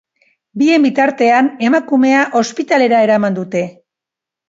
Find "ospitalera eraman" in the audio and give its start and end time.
2.43-3.41